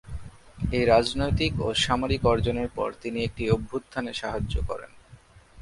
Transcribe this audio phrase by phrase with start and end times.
[0.71, 4.91] এই রাজনৈতিক ও সামরিক অর্জনের পর তিনি একটি অভ্যুত্থানে সাহায্য করেন।